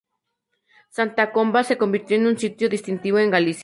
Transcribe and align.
Santa 0.89 1.31
Comba 1.31 1.63
se 1.63 1.77
convirtió 1.77 2.17
en 2.17 2.25
un 2.25 2.35
sitio 2.39 2.67
distintivo 2.69 3.19
en 3.19 3.29
Galicia. 3.29 3.59